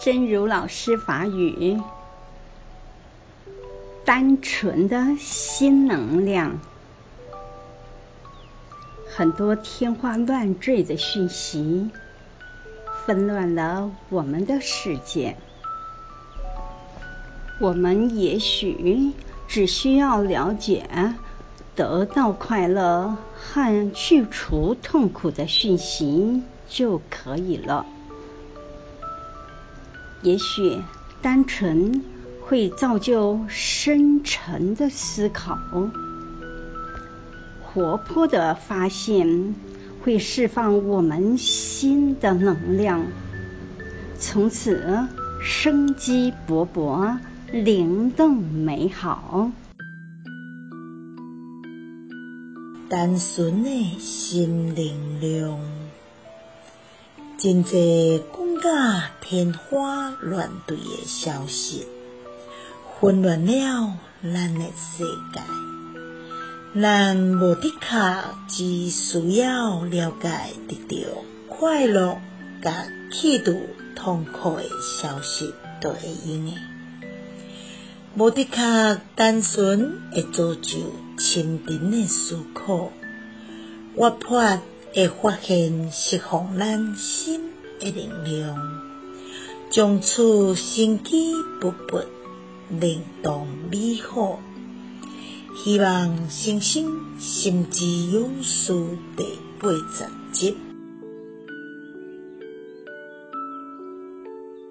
[0.00, 1.80] 真如老师法语，
[4.04, 6.58] 单纯的新能量。
[9.08, 11.90] 很多天花乱坠的讯息，
[13.06, 15.36] 纷乱了我们的世界。
[17.60, 19.12] 我们也许
[19.46, 21.14] 只需要了解，
[21.76, 27.86] 得到快乐和去除痛苦的讯息就可以了。
[30.24, 30.80] 也许
[31.20, 32.02] 单纯
[32.40, 35.58] 会造就深沉的思考，
[37.62, 39.54] 活泼的发现
[40.02, 43.04] 会释放我们新的能量，
[44.18, 45.06] 从此
[45.42, 47.18] 生机勃勃，
[47.52, 49.50] 灵动美好。
[52.88, 55.60] 单纯的心能量，
[57.36, 61.86] 真济讲甲天花乱坠的消息，
[62.82, 65.04] 混乱了咱的世
[65.34, 66.80] 界。
[66.80, 70.96] 咱无的确只需要了解得到
[71.46, 72.16] 快乐
[72.62, 73.54] 甲去除
[73.94, 76.54] 痛苦的消息就会用的。
[78.16, 82.90] 无的确单纯会造就深沉的思考，
[83.94, 84.58] 活泼
[84.94, 88.82] 会发现释放咱心的能量，
[89.70, 92.04] 从此生机勃勃，
[92.68, 94.40] 灵动美好。
[95.56, 98.72] 希望新生心之勇士
[99.16, 99.24] 第
[99.60, 100.73] 八十集。